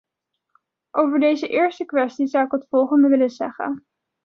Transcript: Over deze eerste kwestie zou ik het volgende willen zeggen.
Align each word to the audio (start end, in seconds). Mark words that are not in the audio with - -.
Over 0.95 1.19
deze 1.19 1.47
eerste 1.47 1.85
kwestie 1.85 2.27
zou 2.27 2.45
ik 2.45 2.51
het 2.51 2.67
volgende 2.69 3.07
willen 3.07 3.29
zeggen. 3.29 3.85